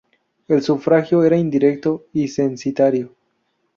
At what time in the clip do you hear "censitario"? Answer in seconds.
2.27-3.13